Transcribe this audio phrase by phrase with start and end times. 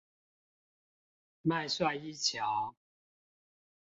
[1.43, 2.73] 麥帥一橋